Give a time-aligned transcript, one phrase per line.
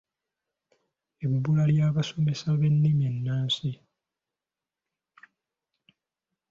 [1.25, 3.71] Ebbula ly’abasomesa b’ennimi ennansi.